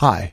Hi, 0.00 0.32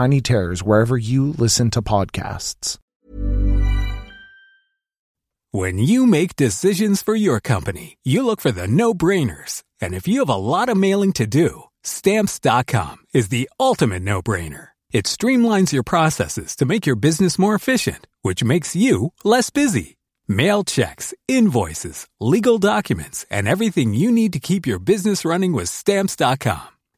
Terrors 0.21 0.63
wherever 0.63 0.97
you 0.97 1.29
listen 1.37 1.69
to 1.71 1.81
podcasts. 1.81 2.77
When 5.53 5.77
you 5.79 6.05
make 6.05 6.37
decisions 6.37 7.01
for 7.01 7.13
your 7.13 7.41
company, 7.41 7.97
you 8.03 8.25
look 8.25 8.39
for 8.39 8.51
the 8.51 8.67
no 8.67 8.93
brainers. 8.93 9.63
And 9.81 9.93
if 9.93 10.07
you 10.07 10.19
have 10.19 10.29
a 10.29 10.35
lot 10.35 10.69
of 10.69 10.77
mailing 10.77 11.11
to 11.13 11.27
do, 11.27 11.63
Stamps.com 11.83 12.99
is 13.13 13.27
the 13.27 13.49
ultimate 13.59 14.01
no 14.01 14.21
brainer. 14.21 14.69
It 14.91 15.05
streamlines 15.05 15.73
your 15.73 15.83
processes 15.83 16.55
to 16.55 16.65
make 16.65 16.85
your 16.85 16.95
business 16.95 17.37
more 17.37 17.53
efficient, 17.53 18.07
which 18.21 18.43
makes 18.45 18.77
you 18.77 19.11
less 19.25 19.49
busy. 19.49 19.97
Mail 20.25 20.63
checks, 20.63 21.13
invoices, 21.27 22.07
legal 22.21 22.57
documents, 22.57 23.25
and 23.29 23.47
everything 23.47 23.93
you 23.93 24.09
need 24.09 24.31
to 24.31 24.39
keep 24.39 24.65
your 24.65 24.79
business 24.79 25.25
running 25.25 25.51
with 25.51 25.67
Stamps.com. 25.67 26.69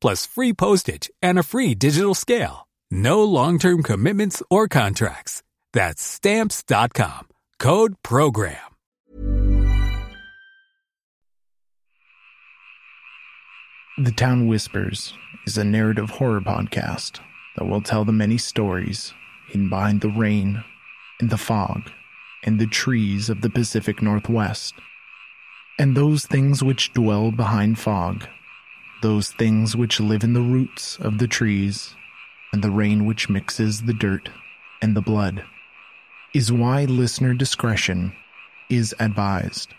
plus 0.00 0.26
free 0.26 0.52
postage 0.52 1.10
and 1.22 1.38
a 1.38 1.42
free 1.42 1.74
digital 1.74 2.14
scale. 2.14 2.68
No 2.90 3.24
long-term 3.24 3.82
commitments 3.82 4.42
or 4.50 4.68
contracts. 4.68 5.42
That's 5.72 6.02
Stamps.com. 6.02 7.28
Code 7.58 7.94
PROGRAM. 8.02 8.56
The 13.98 14.12
Town 14.12 14.46
Whispers 14.46 15.14
is 15.46 15.56
a 15.56 15.64
narrative 15.64 16.10
horror 16.10 16.42
podcast 16.42 17.20
that 17.56 17.64
will 17.64 17.80
tell 17.80 18.04
the 18.04 18.12
many 18.12 18.36
stories 18.36 19.14
hidden 19.48 19.70
behind 19.70 20.02
the 20.02 20.10
rain 20.10 20.62
and 21.18 21.30
the 21.30 21.38
fog 21.38 21.90
and 22.44 22.60
the 22.60 22.66
trees 22.66 23.30
of 23.30 23.40
the 23.40 23.48
Pacific 23.48 24.02
Northwest. 24.02 24.74
And 25.78 25.96
those 25.96 26.26
things 26.26 26.62
which 26.62 26.92
dwell 26.92 27.32
behind 27.32 27.78
fog, 27.78 28.28
those 29.02 29.30
things 29.30 29.76
which 29.76 30.00
live 30.00 30.24
in 30.24 30.32
the 30.32 30.40
roots 30.40 30.98
of 30.98 31.18
the 31.18 31.28
trees, 31.28 31.94
and 32.52 32.62
the 32.62 32.70
rain 32.70 33.04
which 33.04 33.28
mixes 33.28 33.82
the 33.82 33.92
dirt 33.92 34.30
and 34.80 34.96
the 34.96 35.02
blood, 35.02 35.44
is 36.34 36.52
why 36.52 36.84
listener 36.84 37.34
discretion 37.34 38.12
is 38.68 38.94
advised. 38.98 39.74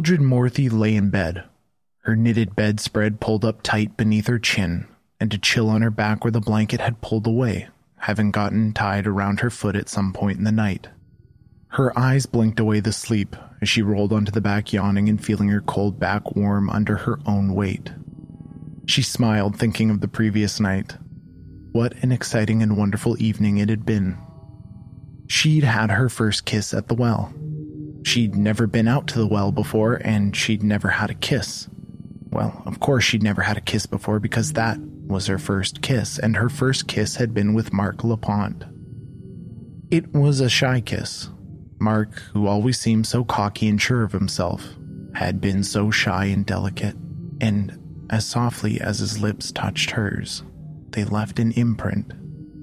Mildred 0.00 0.22
Morthy 0.22 0.72
lay 0.72 0.96
in 0.96 1.10
bed, 1.10 1.44
her 2.04 2.16
knitted 2.16 2.56
bedspread 2.56 3.20
pulled 3.20 3.44
up 3.44 3.60
tight 3.60 3.98
beneath 3.98 4.28
her 4.28 4.38
chin, 4.38 4.86
and 5.20 5.34
a 5.34 5.36
chill 5.36 5.68
on 5.68 5.82
her 5.82 5.90
back 5.90 6.24
where 6.24 6.30
the 6.30 6.40
blanket 6.40 6.80
had 6.80 7.02
pulled 7.02 7.26
away, 7.26 7.68
having 7.98 8.30
gotten 8.30 8.72
tied 8.72 9.06
around 9.06 9.40
her 9.40 9.50
foot 9.50 9.76
at 9.76 9.90
some 9.90 10.14
point 10.14 10.38
in 10.38 10.44
the 10.44 10.52
night. 10.52 10.88
Her 11.68 11.92
eyes 11.98 12.24
blinked 12.24 12.58
away 12.58 12.80
the 12.80 12.94
sleep 12.94 13.36
as 13.60 13.68
she 13.68 13.82
rolled 13.82 14.10
onto 14.10 14.32
the 14.32 14.40
back, 14.40 14.72
yawning 14.72 15.06
and 15.10 15.22
feeling 15.22 15.50
her 15.50 15.60
cold 15.60 16.00
back 16.00 16.34
warm 16.34 16.70
under 16.70 16.96
her 16.96 17.18
own 17.26 17.52
weight. 17.54 17.92
She 18.86 19.02
smiled, 19.02 19.58
thinking 19.58 19.90
of 19.90 20.00
the 20.00 20.08
previous 20.08 20.58
night. 20.58 20.96
What 21.72 21.92
an 22.02 22.10
exciting 22.10 22.62
and 22.62 22.78
wonderful 22.78 23.22
evening 23.22 23.58
it 23.58 23.68
had 23.68 23.84
been. 23.84 24.16
She'd 25.26 25.64
had 25.64 25.90
her 25.90 26.08
first 26.08 26.46
kiss 26.46 26.72
at 26.72 26.88
the 26.88 26.94
well. 26.94 27.34
She'd 28.02 28.34
never 28.34 28.66
been 28.66 28.88
out 28.88 29.06
to 29.08 29.18
the 29.18 29.26
well 29.26 29.52
before, 29.52 29.96
and 30.04 30.34
she'd 30.34 30.62
never 30.62 30.88
had 30.88 31.10
a 31.10 31.14
kiss. 31.14 31.68
Well, 32.30 32.62
of 32.64 32.80
course, 32.80 33.04
she'd 33.04 33.22
never 33.22 33.42
had 33.42 33.56
a 33.56 33.62
kiss 33.62 33.86
before 33.86 34.20
because 34.20 34.52
that 34.54 34.78
was 34.80 35.26
her 35.26 35.38
first 35.38 35.82
kiss, 35.82 36.18
and 36.18 36.36
her 36.36 36.48
first 36.48 36.86
kiss 36.86 37.16
had 37.16 37.34
been 37.34 37.52
with 37.54 37.72
Mark 37.72 38.04
LaPont. 38.04 38.64
It 39.90 40.12
was 40.14 40.40
a 40.40 40.48
shy 40.48 40.80
kiss. 40.80 41.28
Mark, 41.80 42.20
who 42.32 42.46
always 42.46 42.78
seemed 42.78 43.06
so 43.06 43.24
cocky 43.24 43.68
and 43.68 43.80
sure 43.80 44.02
of 44.04 44.12
himself, 44.12 44.76
had 45.14 45.40
been 45.40 45.64
so 45.64 45.90
shy 45.90 46.26
and 46.26 46.46
delicate, 46.46 46.94
and 47.40 47.76
as 48.10 48.24
softly 48.24 48.80
as 48.80 49.00
his 49.00 49.20
lips 49.20 49.50
touched 49.50 49.90
hers, 49.90 50.44
they 50.90 51.04
left 51.04 51.38
an 51.38 51.52
imprint 51.52 52.12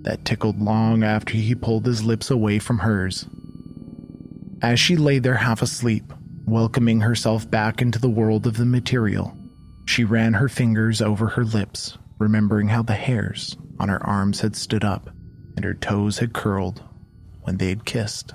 that 0.03 0.23
tickled 0.23 0.61
long 0.61 1.03
after 1.03 1.33
he 1.35 1.55
pulled 1.55 1.85
his 1.85 2.03
lips 2.03 2.29
away 2.29 2.59
from 2.59 2.79
hers. 2.79 3.27
As 4.61 4.79
she 4.79 4.95
lay 4.95 5.19
there 5.19 5.35
half 5.35 5.61
asleep, 5.61 6.11
welcoming 6.45 7.01
herself 7.01 7.49
back 7.49 7.81
into 7.81 7.99
the 7.99 8.09
world 8.09 8.47
of 8.47 8.57
the 8.57 8.65
material, 8.65 9.37
she 9.85 10.03
ran 10.03 10.33
her 10.33 10.49
fingers 10.49 11.01
over 11.01 11.27
her 11.27 11.45
lips, 11.45 11.97
remembering 12.17 12.69
how 12.69 12.81
the 12.81 12.95
hairs 12.95 13.55
on 13.79 13.89
her 13.89 14.03
arms 14.05 14.41
had 14.41 14.55
stood 14.55 14.83
up 14.83 15.09
and 15.55 15.63
her 15.63 15.75
toes 15.75 16.17
had 16.19 16.33
curled 16.33 16.83
when 17.41 17.57
they 17.57 17.69
had 17.69 17.85
kissed. 17.85 18.33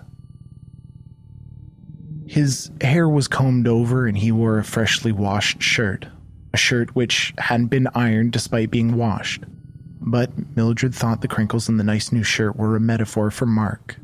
His 2.27 2.71
hair 2.81 3.09
was 3.09 3.29
combed 3.29 3.67
over 3.67 4.07
and 4.07 4.17
he 4.17 4.31
wore 4.31 4.59
a 4.59 4.65
freshly 4.65 5.13
washed 5.13 5.61
shirt, 5.61 6.07
a 6.55 6.57
shirt 6.57 6.95
which 6.95 7.35
hadn't 7.39 7.67
been 7.67 7.89
ironed 7.95 8.33
despite 8.33 8.71
being 8.71 8.97
washed. 8.97 9.43
But 10.01 10.57
Mildred 10.57 10.95
thought 10.95 11.21
the 11.21 11.29
crinkles 11.29 11.69
in 11.69 11.77
the 11.77 11.85
nice 11.85 12.13
new 12.13 12.23
shirt 12.23 12.57
were 12.57 12.77
a 12.77 12.81
metaphor 12.81 13.31
for 13.31 13.47
Mark. 13.47 13.97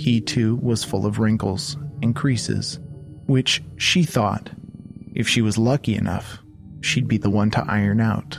He 0.00 0.22
too 0.22 0.56
was 0.56 0.82
full 0.82 1.04
of 1.04 1.18
wrinkles 1.18 1.76
and 2.02 2.16
creases, 2.16 2.80
which 3.26 3.62
she 3.76 4.02
thought, 4.02 4.48
if 5.14 5.28
she 5.28 5.42
was 5.42 5.58
lucky 5.58 5.94
enough, 5.94 6.38
she'd 6.80 7.06
be 7.06 7.18
the 7.18 7.28
one 7.28 7.50
to 7.50 7.64
iron 7.68 8.00
out. 8.00 8.38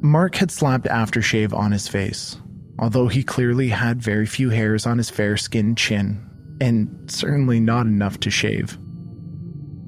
Mark 0.00 0.34
had 0.34 0.50
slapped 0.50 0.86
aftershave 0.86 1.54
on 1.54 1.70
his 1.70 1.86
face, 1.86 2.36
although 2.80 3.06
he 3.06 3.22
clearly 3.22 3.68
had 3.68 4.02
very 4.02 4.26
few 4.26 4.50
hairs 4.50 4.86
on 4.86 4.98
his 4.98 5.08
fair 5.08 5.36
skinned 5.36 5.78
chin, 5.78 6.20
and 6.60 7.08
certainly 7.08 7.60
not 7.60 7.86
enough 7.86 8.18
to 8.18 8.28
shave. 8.30 8.76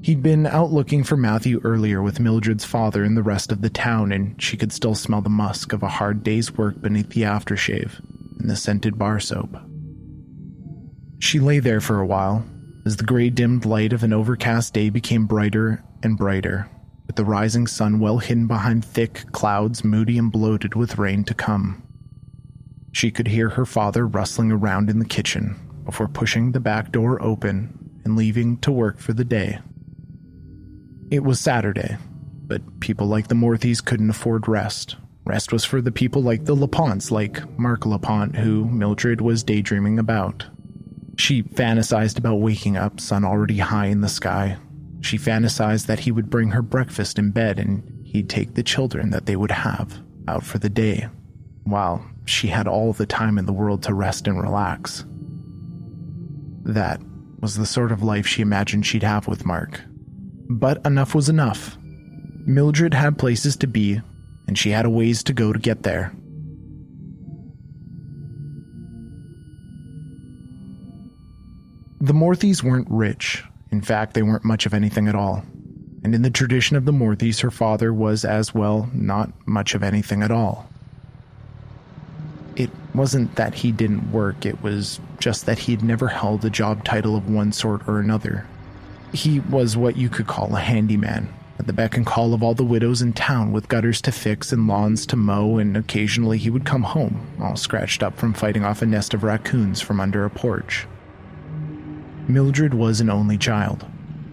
He'd 0.01 0.23
been 0.23 0.47
out 0.47 0.71
looking 0.71 1.03
for 1.03 1.17
Matthew 1.17 1.59
earlier 1.65 2.01
with 2.01 2.21
Mildred's 2.21 2.63
father 2.63 3.03
and 3.03 3.17
the 3.17 3.21
rest 3.21 3.51
of 3.51 3.61
the 3.61 3.69
town, 3.69 4.13
and 4.13 4.41
she 4.41 4.55
could 4.55 4.71
still 4.71 4.95
smell 4.95 5.21
the 5.21 5.29
musk 5.29 5.73
of 5.73 5.83
a 5.83 5.89
hard 5.89 6.23
day's 6.23 6.53
work 6.53 6.79
beneath 6.79 7.09
the 7.09 7.23
aftershave 7.23 7.99
and 8.39 8.49
the 8.49 8.55
scented 8.55 8.97
bar 8.97 9.19
soap. 9.19 9.57
She 11.23 11.39
lay 11.39 11.59
there 11.59 11.79
for 11.79 12.01
a 12.01 12.05
while 12.05 12.45
as 12.85 12.97
the 12.97 13.05
gray 13.05 13.29
dimmed 13.29 13.63
light 13.63 13.93
of 13.93 14.03
an 14.03 14.11
overcast 14.11 14.73
day 14.73 14.89
became 14.89 15.25
brighter 15.25 15.81
and 16.03 16.17
brighter, 16.17 16.69
with 17.07 17.15
the 17.15 17.23
rising 17.23 17.65
sun 17.65 18.01
well 18.01 18.17
hidden 18.17 18.45
behind 18.45 18.83
thick 18.83 19.31
clouds 19.31 19.85
moody 19.85 20.17
and 20.17 20.29
bloated 20.29 20.75
with 20.75 20.97
rain 20.97 21.23
to 21.23 21.33
come. 21.33 21.81
She 22.91 23.09
could 23.09 23.29
hear 23.29 23.47
her 23.47 23.65
father 23.65 24.05
rustling 24.05 24.51
around 24.51 24.89
in 24.89 24.99
the 24.99 25.05
kitchen 25.05 25.55
before 25.85 26.09
pushing 26.09 26.51
the 26.51 26.59
back 26.59 26.91
door 26.91 27.23
open 27.23 28.01
and 28.03 28.17
leaving 28.17 28.57
to 28.57 28.69
work 28.73 28.99
for 28.99 29.13
the 29.13 29.23
day. 29.23 29.59
It 31.09 31.23
was 31.23 31.39
Saturday, 31.39 31.95
but 32.47 32.81
people 32.81 33.07
like 33.07 33.29
the 33.29 33.35
Morthys 33.35 33.83
couldn't 33.83 34.09
afford 34.09 34.49
rest. 34.49 34.97
Rest 35.23 35.53
was 35.53 35.63
for 35.63 35.81
the 35.81 35.89
people 35.89 36.21
like 36.21 36.43
the 36.43 36.55
LaPonts, 36.55 37.11
like 37.11 37.57
Mark 37.57 37.85
LaPont, 37.85 38.35
who 38.35 38.65
Mildred 38.65 39.21
was 39.21 39.41
daydreaming 39.41 39.97
about. 39.99 40.47
She 41.17 41.43
fantasized 41.43 42.17
about 42.17 42.37
waking 42.37 42.77
up, 42.77 42.99
sun 42.99 43.23
already 43.23 43.59
high 43.59 43.87
in 43.87 44.01
the 44.01 44.09
sky. 44.09 44.57
She 45.01 45.17
fantasized 45.17 45.85
that 45.85 45.99
he 45.99 46.11
would 46.11 46.29
bring 46.29 46.51
her 46.51 46.61
breakfast 46.61 47.19
in 47.19 47.31
bed 47.31 47.59
and 47.59 47.83
he'd 48.05 48.29
take 48.29 48.53
the 48.53 48.63
children 48.63 49.09
that 49.11 49.25
they 49.25 49.35
would 49.35 49.51
have 49.51 50.01
out 50.27 50.43
for 50.43 50.57
the 50.57 50.69
day, 50.69 51.07
while 51.63 52.05
she 52.25 52.47
had 52.47 52.67
all 52.67 52.93
the 52.93 53.05
time 53.05 53.37
in 53.37 53.45
the 53.45 53.53
world 53.53 53.83
to 53.83 53.93
rest 53.93 54.27
and 54.27 54.41
relax. 54.41 55.05
That 56.63 57.01
was 57.41 57.57
the 57.57 57.65
sort 57.65 57.91
of 57.91 58.01
life 58.01 58.25
she 58.25 58.41
imagined 58.41 58.85
she'd 58.85 59.03
have 59.03 59.27
with 59.27 59.45
Mark. 59.45 59.81
But 60.49 60.85
enough 60.85 61.13
was 61.13 61.27
enough. 61.27 61.77
Mildred 62.45 62.93
had 62.93 63.17
places 63.17 63.57
to 63.57 63.67
be, 63.67 64.01
and 64.47 64.57
she 64.57 64.69
had 64.69 64.85
a 64.85 64.89
ways 64.89 65.23
to 65.23 65.33
go 65.33 65.51
to 65.51 65.59
get 65.59 65.83
there. 65.83 66.13
The 72.03 72.13
Morthys 72.13 72.61
weren't 72.61 72.89
rich. 72.89 73.45
In 73.71 73.79
fact, 73.79 74.13
they 74.13 74.23
weren't 74.23 74.43
much 74.43 74.65
of 74.65 74.73
anything 74.73 75.07
at 75.07 75.15
all. 75.15 75.45
And 76.03 76.13
in 76.13 76.21
the 76.21 76.29
tradition 76.29 76.75
of 76.75 76.83
the 76.83 76.91
Morthys, 76.91 77.39
her 77.39 77.49
father 77.49 77.93
was 77.93 78.25
as 78.25 78.53
well 78.53 78.89
not 78.91 79.31
much 79.47 79.73
of 79.73 79.83
anything 79.83 80.21
at 80.21 80.29
all. 80.29 80.67
It 82.57 82.71
wasn't 82.93 83.37
that 83.37 83.53
he 83.53 83.71
didn't 83.71 84.11
work, 84.11 84.45
it 84.45 84.61
was 84.61 84.99
just 85.19 85.45
that 85.45 85.59
he'd 85.59 85.81
never 85.81 86.09
held 86.09 86.43
a 86.43 86.49
job 86.49 86.83
title 86.83 87.15
of 87.15 87.29
one 87.29 87.53
sort 87.53 87.87
or 87.87 88.01
another. 88.01 88.45
He 89.13 89.39
was 89.39 89.77
what 89.77 89.95
you 89.95 90.09
could 90.09 90.27
call 90.27 90.53
a 90.57 90.59
handyman, 90.59 91.33
at 91.57 91.67
the 91.67 91.71
beck 91.71 91.95
and 91.95 92.05
call 92.05 92.33
of 92.33 92.43
all 92.43 92.53
the 92.53 92.65
widows 92.65 93.01
in 93.01 93.13
town 93.13 93.53
with 93.53 93.69
gutters 93.69 94.01
to 94.01 94.11
fix 94.11 94.51
and 94.51 94.67
lawns 94.67 95.05
to 95.05 95.15
mow, 95.15 95.57
and 95.57 95.77
occasionally 95.77 96.37
he 96.37 96.49
would 96.49 96.65
come 96.65 96.83
home, 96.83 97.25
all 97.39 97.55
scratched 97.55 98.03
up 98.03 98.17
from 98.17 98.33
fighting 98.33 98.65
off 98.65 98.81
a 98.81 98.85
nest 98.85 99.13
of 99.13 99.23
raccoons 99.23 99.79
from 99.79 100.01
under 100.01 100.25
a 100.25 100.29
porch. 100.29 100.85
Mildred 102.27 102.73
was 102.73 103.01
an 103.01 103.09
only 103.09 103.37
child, 103.37 103.85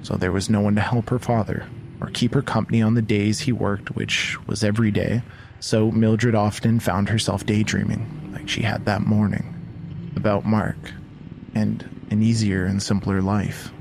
so 0.03 0.17
there 0.17 0.33
was 0.33 0.49
no 0.49 0.61
one 0.61 0.75
to 0.77 0.81
help 0.81 1.11
her 1.11 1.19
father 1.19 1.67
or 2.01 2.09
keep 2.09 2.35
her 2.35 2.43
company 2.43 2.81
on 2.81 2.95
the 2.95 3.03
days 3.03 3.41
he 3.41 3.53
worked, 3.53 3.95
which 3.95 4.39
was 4.47 4.65
every 4.65 4.91
day, 4.91 5.23
so 5.59 5.91
Mildred 5.91 6.35
often 6.35 6.81
found 6.81 7.09
herself 7.09 7.45
daydreaming, 7.45 8.31
like 8.33 8.49
she 8.49 8.63
had 8.63 8.85
that 8.87 9.03
morning, 9.03 9.55
about 10.17 10.47
Mark 10.47 10.77
and 11.55 11.89
an 12.11 12.23
easier 12.23 12.65
and 12.65 12.83
simpler 12.83 13.21
life. 13.21 13.73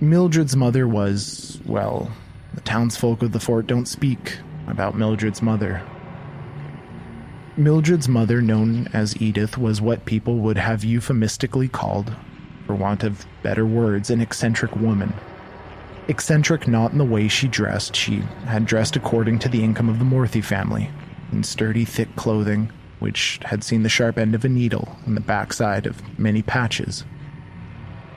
Mildred's 0.00 0.56
mother 0.56 0.88
was, 0.88 1.60
well, 1.66 2.10
the 2.54 2.60
townsfolk 2.62 3.22
of 3.22 3.32
the 3.32 3.40
fort 3.40 3.66
don't 3.66 3.86
speak 3.86 4.38
about 4.66 4.96
Mildred's 4.96 5.42
mother. 5.42 5.82
Mildred's 7.56 8.08
mother, 8.08 8.42
known 8.42 8.88
as 8.92 9.20
Edith, 9.22 9.56
was 9.56 9.80
what 9.80 10.06
people 10.06 10.38
would 10.38 10.58
have 10.58 10.82
euphemistically 10.82 11.68
called, 11.68 12.12
for 12.66 12.74
want 12.74 13.04
of 13.04 13.26
better 13.44 13.64
words, 13.64 14.10
an 14.10 14.20
eccentric 14.20 14.74
woman. 14.74 15.14
Eccentric 16.08 16.66
not 16.66 16.90
in 16.90 16.98
the 16.98 17.04
way 17.04 17.28
she 17.28 17.46
dressed, 17.46 17.94
she 17.94 18.16
had 18.46 18.66
dressed 18.66 18.96
according 18.96 19.38
to 19.38 19.48
the 19.48 19.62
income 19.62 19.88
of 19.88 20.00
the 20.00 20.04
Morthy 20.04 20.42
family, 20.42 20.90
in 21.30 21.44
sturdy, 21.44 21.84
thick 21.84 22.16
clothing, 22.16 22.72
which 22.98 23.38
had 23.44 23.62
seen 23.62 23.84
the 23.84 23.88
sharp 23.88 24.18
end 24.18 24.34
of 24.34 24.44
a 24.44 24.48
needle 24.48 24.96
and 25.06 25.16
the 25.16 25.20
backside 25.20 25.86
of 25.86 26.18
many 26.18 26.42
patches. 26.42 27.04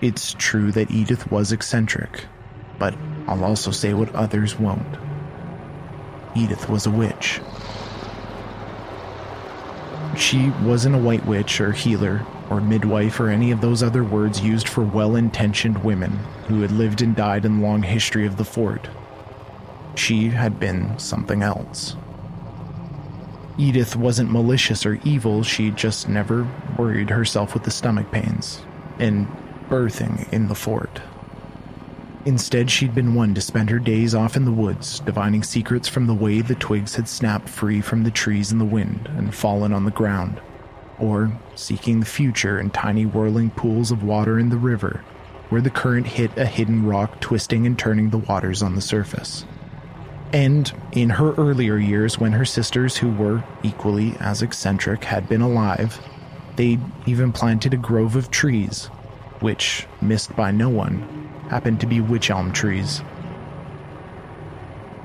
It's 0.01 0.33
true 0.39 0.71
that 0.71 0.89
Edith 0.89 1.31
was 1.31 1.51
eccentric, 1.51 2.25
but 2.79 2.95
I'll 3.27 3.45
also 3.45 3.69
say 3.69 3.93
what 3.93 4.15
others 4.15 4.57
won't. 4.57 4.97
Edith 6.35 6.69
was 6.69 6.87
a 6.87 6.91
witch. 6.91 7.39
She 10.17 10.49
wasn't 10.63 10.95
a 10.95 10.99
white 10.99 11.25
witch 11.25 11.61
or 11.61 11.71
healer 11.71 12.25
or 12.49 12.59
midwife 12.59 13.19
or 13.19 13.29
any 13.29 13.51
of 13.51 13.61
those 13.61 13.83
other 13.83 14.03
words 14.03 14.41
used 14.41 14.67
for 14.67 14.83
well 14.83 15.15
intentioned 15.15 15.83
women 15.83 16.11
who 16.47 16.61
had 16.61 16.71
lived 16.71 17.01
and 17.01 17.15
died 17.15 17.45
in 17.45 17.57
the 17.59 17.63
long 17.63 17.83
history 17.83 18.25
of 18.25 18.37
the 18.37 18.43
fort. 18.43 18.89
She 19.95 20.29
had 20.29 20.59
been 20.59 20.97
something 20.97 21.43
else. 21.43 21.95
Edith 23.59 23.95
wasn't 23.95 24.31
malicious 24.31 24.85
or 24.85 24.99
evil, 25.03 25.43
she 25.43 25.71
just 25.71 26.09
never 26.09 26.47
worried 26.77 27.09
herself 27.09 27.53
with 27.53 27.63
the 27.63 27.71
stomach 27.71 28.11
pains 28.11 28.61
and 28.99 29.27
birthing 29.69 30.31
in 30.33 30.47
the 30.47 30.55
fort. 30.55 31.01
Instead, 32.27 32.69
she'd 32.69 32.93
been 32.93 33.15
one 33.15 33.33
to 33.33 33.39
spend 33.39 33.69
her 33.69 33.79
days 33.79 34.13
off 34.13 34.35
in 34.35 34.43
the 34.43 34.51
woods, 34.51 34.99
divining 34.99 35.41
secrets 35.41 35.87
from 35.87 36.07
the 36.07 36.13
way 36.13 36.41
the 36.41 36.55
twigs 36.55 36.93
had 36.93 37.07
snapped 37.07 37.47
free 37.47 37.79
from 37.79 38.03
the 38.03 38.11
trees 38.11 38.51
in 38.51 38.57
the 38.57 38.65
wind 38.65 39.07
and 39.15 39.33
fallen 39.33 39.71
on 39.71 39.85
the 39.85 39.91
ground, 39.91 40.41
or 40.99 41.31
seeking 41.55 42.01
the 42.01 42.05
future 42.05 42.59
in 42.59 42.69
tiny 42.69 43.05
whirling 43.05 43.49
pools 43.51 43.91
of 43.91 44.03
water 44.03 44.37
in 44.37 44.49
the 44.49 44.57
river, 44.57 45.01
where 45.47 45.61
the 45.61 45.69
current 45.69 46.05
hit 46.05 46.29
a 46.37 46.45
hidden 46.45 46.85
rock, 46.85 47.21
twisting 47.21 47.65
and 47.65 47.79
turning 47.79 48.09
the 48.09 48.17
waters 48.17 48.61
on 48.61 48.75
the 48.75 48.81
surface. 48.81 49.45
And 50.33 50.69
in 50.91 51.11
her 51.11 51.33
earlier 51.35 51.77
years, 51.77 52.19
when 52.19 52.33
her 52.33 52.43
sisters, 52.43 52.97
who 52.97 53.09
were 53.09 53.41
equally 53.63 54.17
as 54.19 54.41
eccentric, 54.41 55.05
had 55.05 55.29
been 55.29 55.39
alive, 55.39 55.97
they'd 56.57 56.81
even 57.05 57.31
planted 57.31 57.73
a 57.73 57.77
grove 57.77 58.17
of 58.17 58.31
trees, 58.31 58.87
which, 59.39 59.87
missed 60.01 60.35
by 60.35 60.51
no 60.51 60.67
one, 60.67 61.16
happened 61.49 61.79
to 61.81 61.87
be 61.87 62.01
wych 62.01 62.29
elm 62.29 62.51
trees. 62.51 63.01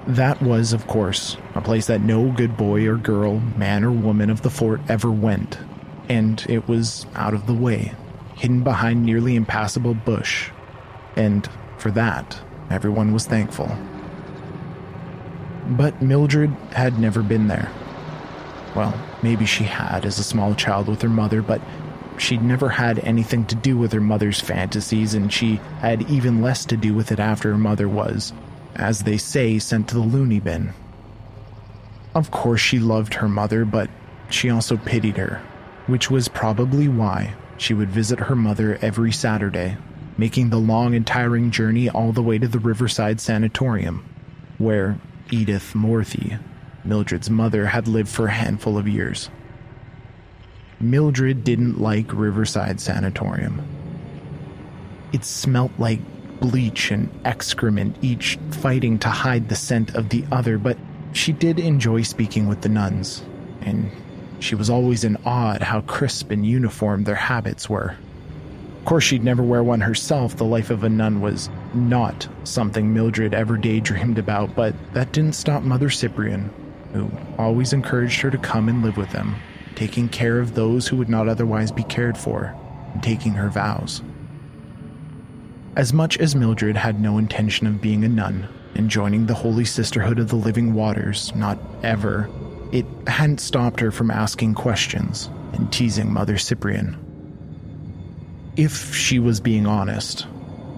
That 0.07 0.43
was, 0.43 0.73
of 0.73 0.87
course, 0.89 1.37
a 1.55 1.61
place 1.61 1.87
that 1.87 2.01
no 2.01 2.33
good 2.33 2.57
boy 2.57 2.87
or 2.89 2.97
girl, 2.97 3.39
man 3.57 3.85
or 3.85 3.93
woman 3.93 4.31
of 4.31 4.43
the 4.43 4.51
fort 4.51 4.81
ever 4.89 5.11
went, 5.11 5.59
and 6.09 6.45
it 6.49 6.67
was 6.67 7.07
out 7.15 7.35
of 7.35 7.47
the 7.47 7.55
way, 7.55 7.95
hidden 8.35 8.65
behind 8.65 9.05
nearly 9.05 9.37
impassable 9.37 9.95
bush, 9.95 10.51
and 11.15 11.49
for 11.79 11.93
that, 11.93 12.41
everyone 12.71 13.13
was 13.13 13.27
thankful. 13.27 13.71
But 15.69 16.03
Mildred 16.03 16.51
had 16.73 16.99
never 16.99 17.23
been 17.23 17.47
there. 17.47 17.71
Well, 18.75 18.95
maybe 19.23 19.47
she 19.47 19.65
had 19.65 20.05
as 20.05 20.19
a 20.19 20.25
small 20.25 20.55
child 20.55 20.89
with 20.89 21.03
her 21.03 21.09
mother, 21.09 21.43
but 21.43 21.61
she'd 22.19 22.43
never 22.43 22.69
had 22.69 22.99
anything 23.01 23.45
to 23.47 23.55
do 23.55 23.77
with 23.77 23.93
her 23.93 24.01
mother's 24.01 24.41
fantasies, 24.41 25.15
and 25.15 25.33
she 25.33 25.57
had 25.81 26.09
even 26.11 26.43
less 26.43 26.65
to 26.67 26.77
do 26.77 26.95
with 26.95 27.13
it 27.13 27.21
after 27.21 27.51
her 27.51 27.59
mother 27.59 27.89
was, 27.89 28.33
as 28.75 29.03
they 29.03 29.17
say, 29.17 29.59
sent 29.59 29.89
to 29.89 29.95
the 29.95 30.01
loony 30.01 30.41
bin. 30.41 30.73
Of 32.15 32.31
course, 32.31 32.61
she 32.61 32.79
loved 32.79 33.15
her 33.15 33.29
mother, 33.29 33.65
but 33.65 33.91
she 34.29 34.51
also 34.51 34.77
pitied 34.77 35.17
her, 35.17 35.43
which 35.87 36.11
was 36.11 36.29
probably 36.29 36.89
why 36.89 37.35
she 37.57 37.75
would 37.75 37.91
visit 37.91 38.19
her 38.19 38.37
mother 38.37 38.79
every 38.83 39.13
Saturday, 39.13 39.77
making 40.19 40.51
the 40.51 40.59
long 40.59 40.95
and 40.95 41.07
tiring 41.07 41.51
journey 41.51 41.89
all 41.89 42.13
the 42.13 42.23
way 42.23 42.39
to 42.39 42.49
the 42.49 42.59
Riverside 42.59 43.21
Sanatorium, 43.21 44.05
where 44.59 44.99
Edith 45.31 45.73
Morthy, 45.75 46.39
Mildred's 46.85 47.31
mother, 47.31 47.67
had 47.67 47.89
lived 47.89 48.09
for 48.11 48.27
a 48.27 48.33
handful 48.33 48.77
of 48.77 48.89
years. 48.89 49.31
Mildred 50.83 51.45
didn't 51.45 51.81
like 51.81 52.13
Riverside 52.13 52.81
Sanatorium. 52.81 53.63
It 55.13 55.25
smelt 55.25 55.71
like 55.79 56.01
bleach 56.41 56.91
and 56.91 57.09
excrement, 57.25 57.97
each 58.03 58.39
fighting 58.51 58.99
to 58.99 59.09
hide 59.09 59.49
the 59.49 59.55
scent 59.55 59.95
of 59.95 60.09
the 60.09 60.25
other, 60.33 60.59
but 60.59 60.77
she 61.13 61.33
did 61.33 61.61
enjoy 61.61 62.03
speaking 62.03 62.49
with 62.49 62.63
the 62.63 62.69
nuns, 62.69 63.23
and 63.61 63.91
she 64.41 64.55
was 64.55 64.69
always 64.69 65.05
in 65.05 65.17
awe 65.25 65.55
at 65.55 65.63
how 65.63 65.83
crisp 65.83 66.31
and 66.31 66.45
uniform 66.45 67.05
their 67.05 67.15
habits 67.15 67.71
were. 67.71 67.95
Of 68.79 68.85
course, 68.87 69.05
she'd 69.05 69.23
never 69.23 69.45
wear 69.45 69.63
one 69.63 69.81
herself. 69.81 70.37
The 70.37 70.45
life 70.45 70.71
of 70.71 70.83
a 70.83 70.89
nun 70.89 71.21
was 71.21 71.49
not 71.75 72.27
something 72.43 72.93
Mildred 72.93 73.35
ever 73.35 73.57
daydreamed 73.57 74.19
about, 74.19 74.57
but 74.57 74.75
that 74.95 75.13
didn't 75.13 75.37
stop 75.37 75.63
Mother 75.63 75.91
Cyprian, 75.91 76.51
who 76.93 77.09
always 77.39 77.73
encouraged 77.73 78.21
her 78.23 78.31
to 78.33 78.39
come 78.39 78.69
and 78.69 78.83
live 78.83 78.97
with 78.97 79.11
them, 79.11 79.37
taking 79.77 80.09
care 80.09 80.41
of 80.41 80.55
those 80.55 80.89
who 80.89 80.97
would 80.97 81.09
not 81.09 81.29
otherwise 81.29 81.73
be 81.73 81.85
cared 81.85 82.17
for, 82.19 82.55
and 82.93 83.03
taking 83.03 83.33
her 83.33 83.49
vows. 83.49 84.03
As 85.77 85.93
much 85.93 86.19
as 86.19 86.35
Mildred 86.35 86.77
had 86.77 87.01
no 87.01 87.17
intention 87.17 87.67
of 87.67 87.81
being 87.81 88.05
a 88.05 88.09
nun 88.09 88.49
and 88.75 88.91
joining 88.91 89.27
the 89.27 89.35
Holy 89.35 89.65
Sisterhood 89.65 90.19
of 90.19 90.29
the 90.29 90.37
Living 90.37 90.75
Waters, 90.75 91.35
not 91.35 91.59
ever, 91.83 92.29
it 92.73 92.87
hadn't 93.07 93.41
stopped 93.41 93.81
her 93.81 93.91
from 93.91 94.11
asking 94.11 94.55
questions 94.55 95.31
and 95.53 95.73
teasing 95.73 96.13
Mother 96.13 96.39
Cyprian. 96.39 96.99
If 98.57 98.95
she 98.95 99.19
was 99.19 99.41
being 99.41 99.67
honest, 99.67 100.27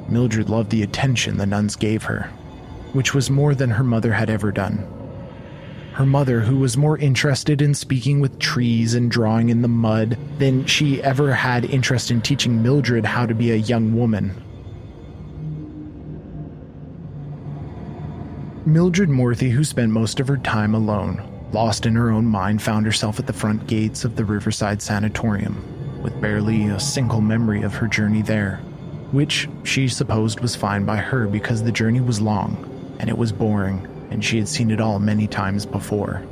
Mildred 0.08 0.48
loved 0.48 0.70
the 0.70 0.82
attention 0.82 1.38
the 1.38 1.46
nuns 1.46 1.74
gave 1.74 2.04
her, 2.04 2.30
which 2.92 3.14
was 3.14 3.30
more 3.30 3.54
than 3.54 3.70
her 3.70 3.84
mother 3.84 4.12
had 4.12 4.30
ever 4.30 4.52
done. 4.52 4.86
Her 5.94 6.04
mother, 6.04 6.40
who 6.40 6.56
was 6.56 6.76
more 6.76 6.98
interested 6.98 7.62
in 7.62 7.72
speaking 7.72 8.18
with 8.18 8.40
trees 8.40 8.94
and 8.94 9.08
drawing 9.08 9.48
in 9.48 9.62
the 9.62 9.68
mud 9.68 10.18
than 10.38 10.66
she 10.66 11.00
ever 11.00 11.32
had 11.32 11.64
interest 11.66 12.10
in 12.10 12.20
teaching 12.20 12.64
Mildred 12.64 13.06
how 13.06 13.26
to 13.26 13.34
be 13.34 13.52
a 13.52 13.56
young 13.56 13.96
woman. 13.96 14.34
Mildred 18.66 19.08
Morthy, 19.08 19.50
who 19.50 19.62
spent 19.62 19.92
most 19.92 20.18
of 20.18 20.26
her 20.26 20.36
time 20.36 20.74
alone, 20.74 21.22
lost 21.52 21.86
in 21.86 21.94
her 21.94 22.10
own 22.10 22.26
mind, 22.26 22.60
found 22.60 22.86
herself 22.86 23.20
at 23.20 23.28
the 23.28 23.32
front 23.32 23.68
gates 23.68 24.04
of 24.04 24.16
the 24.16 24.24
Riverside 24.24 24.82
Sanatorium, 24.82 26.02
with 26.02 26.20
barely 26.20 26.66
a 26.66 26.80
single 26.80 27.20
memory 27.20 27.62
of 27.62 27.72
her 27.74 27.86
journey 27.86 28.22
there, 28.22 28.56
which 29.12 29.48
she 29.62 29.86
supposed 29.86 30.40
was 30.40 30.56
fine 30.56 30.84
by 30.84 30.96
her 30.96 31.28
because 31.28 31.62
the 31.62 31.70
journey 31.70 32.00
was 32.00 32.20
long 32.20 32.96
and 32.98 33.08
it 33.08 33.16
was 33.16 33.30
boring, 33.30 33.86
and 34.14 34.25
she 34.25 34.38
had 34.38 34.49
seen 34.49 34.71
it 34.71 34.80
all 34.80 35.00
many 35.00 35.26
times 35.26 35.66
before. 35.66 36.25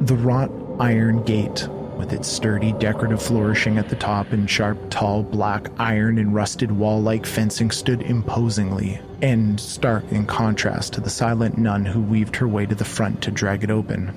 The 0.00 0.16
wrought 0.16 0.50
iron 0.80 1.22
gate 1.22 1.68
with 1.96 2.12
its 2.12 2.28
sturdy 2.28 2.72
decorative 2.72 3.22
flourishing 3.22 3.78
at 3.78 3.88
the 3.88 3.96
top 3.96 4.32
and 4.32 4.50
sharp, 4.50 4.78
tall 4.90 5.22
black 5.22 5.70
iron 5.78 6.18
and 6.18 6.34
rusted 6.34 6.72
wall 6.72 7.00
like 7.00 7.24
fencing 7.24 7.70
stood 7.70 8.02
imposingly 8.02 9.00
and 9.22 9.58
stark 9.60 10.04
in 10.10 10.26
contrast 10.26 10.92
to 10.94 11.00
the 11.00 11.10
silent 11.10 11.58
nun 11.58 11.84
who 11.84 12.00
weaved 12.00 12.34
her 12.34 12.48
way 12.48 12.66
to 12.66 12.74
the 12.74 12.84
front 12.84 13.22
to 13.22 13.30
drag 13.30 13.62
it 13.62 13.70
open. 13.70 14.08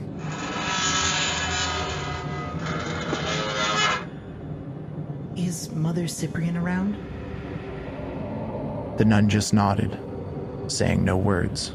Is 5.36 5.72
Mother 5.72 6.08
Cyprian 6.08 6.58
around? 6.58 6.96
The 8.98 9.06
nun 9.06 9.30
just 9.30 9.54
nodded, 9.54 10.00
saying 10.72 11.04
no 11.04 11.18
words. 11.18 11.74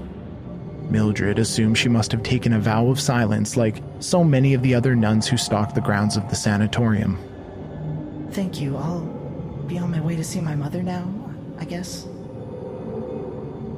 Mildred 0.91 1.39
assumed 1.39 1.77
she 1.77 1.89
must 1.89 2.13
have 2.13 2.23
taken 2.23 2.53
a 2.53 2.61
vow 2.61 2.89
of 2.89 3.01
silence 3.01 3.57
like 3.57 3.83
so 3.99 4.23
many 4.23 4.55
of 4.55 4.63
the 4.63 4.75
other 4.75 4.95
nuns 4.95 5.27
who 5.27 5.37
stalked 5.37 5.75
the 5.75 5.81
grounds 5.81 6.17
of 6.17 6.29
the 6.29 6.37
sanatorium. 6.37 7.19
Thank 8.31 8.61
you. 8.61 8.77
I'll 8.77 9.01
be 9.67 9.79
on 9.79 9.91
my 9.91 10.01
way 10.01 10.15
to 10.17 10.25
see 10.25 10.41
my 10.41 10.55
mother 10.55 10.83
now, 10.83 11.13
I 11.59 11.65
guess. 11.65 12.07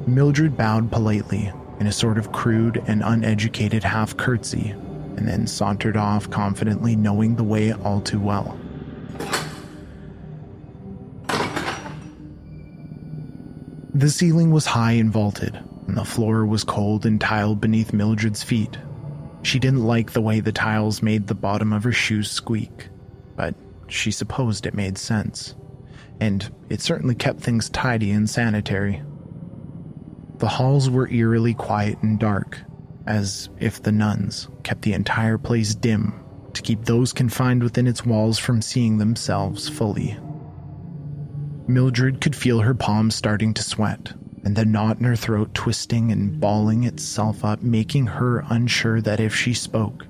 Mildred 0.06 0.56
bowed 0.56 0.90
politely 0.90 1.52
in 1.80 1.86
a 1.86 1.92
sort 1.92 2.18
of 2.18 2.32
crude 2.32 2.82
and 2.86 3.02
uneducated 3.04 3.84
half 3.84 4.16
curtsy, 4.16 4.70
and 5.16 5.28
then 5.28 5.46
sauntered 5.46 5.96
off 5.96 6.28
confidently, 6.30 6.96
knowing 6.96 7.36
the 7.36 7.44
way 7.44 7.72
all 7.72 8.00
too 8.00 8.20
well. 8.20 8.58
The 13.98 14.10
ceiling 14.10 14.52
was 14.52 14.64
high 14.64 14.92
and 14.92 15.10
vaulted, 15.10 15.58
and 15.88 15.96
the 15.96 16.04
floor 16.04 16.46
was 16.46 16.62
cold 16.62 17.04
and 17.04 17.20
tiled 17.20 17.60
beneath 17.60 17.92
Mildred's 17.92 18.44
feet. 18.44 18.78
She 19.42 19.58
didn't 19.58 19.82
like 19.82 20.12
the 20.12 20.20
way 20.20 20.38
the 20.38 20.52
tiles 20.52 21.02
made 21.02 21.26
the 21.26 21.34
bottom 21.34 21.72
of 21.72 21.82
her 21.82 21.90
shoes 21.90 22.30
squeak, 22.30 22.90
but 23.34 23.56
she 23.88 24.12
supposed 24.12 24.66
it 24.66 24.74
made 24.74 24.98
sense. 24.98 25.56
And 26.20 26.48
it 26.68 26.80
certainly 26.80 27.16
kept 27.16 27.40
things 27.40 27.68
tidy 27.70 28.12
and 28.12 28.30
sanitary. 28.30 29.02
The 30.36 30.46
halls 30.46 30.88
were 30.88 31.10
eerily 31.10 31.54
quiet 31.54 32.00
and 32.00 32.20
dark, 32.20 32.60
as 33.04 33.48
if 33.58 33.82
the 33.82 33.90
nuns 33.90 34.46
kept 34.62 34.82
the 34.82 34.92
entire 34.92 35.38
place 35.38 35.74
dim 35.74 36.14
to 36.54 36.62
keep 36.62 36.84
those 36.84 37.12
confined 37.12 37.64
within 37.64 37.88
its 37.88 38.06
walls 38.06 38.38
from 38.38 38.62
seeing 38.62 38.98
themselves 38.98 39.68
fully. 39.68 40.16
Mildred 41.68 42.22
could 42.22 42.34
feel 42.34 42.60
her 42.60 42.74
palms 42.74 43.14
starting 43.14 43.52
to 43.52 43.62
sweat, 43.62 44.14
and 44.42 44.56
the 44.56 44.64
knot 44.64 44.98
in 44.98 45.04
her 45.04 45.14
throat 45.14 45.52
twisting 45.52 46.10
and 46.10 46.40
balling 46.40 46.84
itself 46.84 47.44
up, 47.44 47.62
making 47.62 48.06
her 48.06 48.42
unsure 48.48 49.02
that 49.02 49.20
if 49.20 49.34
she 49.34 49.52
spoke, 49.52 50.06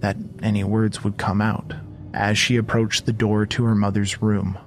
that 0.00 0.16
any 0.42 0.64
words 0.64 1.04
would 1.04 1.16
come 1.16 1.40
out 1.40 1.74
as 2.12 2.36
she 2.36 2.56
approached 2.56 3.06
the 3.06 3.12
door 3.12 3.46
to 3.46 3.62
her 3.62 3.76
mother's 3.76 4.20
room. 4.20 4.58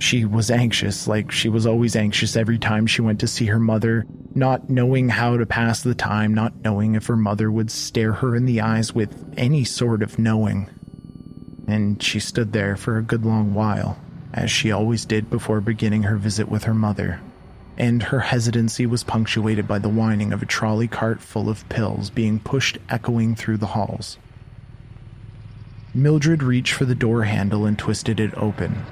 She 0.00 0.24
was 0.24 0.50
anxious, 0.50 1.06
like 1.06 1.30
she 1.30 1.48
was 1.48 1.64
always 1.64 1.94
anxious 1.94 2.36
every 2.36 2.58
time 2.58 2.88
she 2.88 3.02
went 3.02 3.20
to 3.20 3.28
see 3.28 3.46
her 3.46 3.60
mother, 3.60 4.04
not 4.34 4.68
knowing 4.68 5.08
how 5.08 5.36
to 5.36 5.46
pass 5.46 5.82
the 5.82 5.94
time, 5.94 6.34
not 6.34 6.64
knowing 6.64 6.96
if 6.96 7.06
her 7.06 7.16
mother 7.16 7.52
would 7.52 7.70
stare 7.70 8.14
her 8.14 8.34
in 8.34 8.46
the 8.46 8.60
eyes 8.60 8.92
with 8.92 9.32
any 9.36 9.62
sort 9.62 10.02
of 10.02 10.18
knowing. 10.18 10.68
And 11.68 12.02
she 12.02 12.18
stood 12.18 12.52
there 12.52 12.76
for 12.76 12.96
a 12.96 13.02
good 13.02 13.24
long 13.24 13.54
while, 13.54 13.98
as 14.32 14.50
she 14.50 14.70
always 14.70 15.04
did 15.04 15.30
before 15.30 15.60
beginning 15.60 16.04
her 16.04 16.16
visit 16.16 16.48
with 16.48 16.64
her 16.64 16.74
mother. 16.74 17.20
And 17.76 18.04
her 18.04 18.20
hesitancy 18.20 18.86
was 18.86 19.04
punctuated 19.04 19.68
by 19.68 19.78
the 19.78 19.88
whining 19.88 20.32
of 20.32 20.42
a 20.42 20.46
trolley 20.46 20.88
cart 20.88 21.20
full 21.20 21.48
of 21.48 21.68
pills 21.68 22.10
being 22.10 22.40
pushed 22.40 22.78
echoing 22.88 23.34
through 23.34 23.58
the 23.58 23.66
halls. 23.66 24.18
Mildred 25.94 26.42
reached 26.42 26.72
for 26.72 26.84
the 26.84 26.94
door 26.94 27.24
handle 27.24 27.66
and 27.66 27.78
twisted 27.78 28.20
it 28.20 28.36
open, 28.36 28.84